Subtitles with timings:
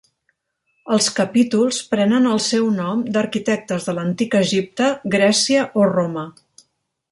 [0.95, 6.29] Els capítols prenen el seu nom d'arquitectes de l'antic Egipte, Grècia o Roma.